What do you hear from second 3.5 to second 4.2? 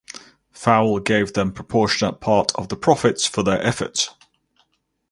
efforts.